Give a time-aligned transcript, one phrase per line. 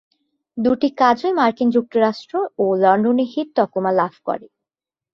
[0.57, 4.47] দুটি কাজই মার্কিন যুক্তরাষ্ট্র ও লন্ডনে হিট তকমা লাভ করে।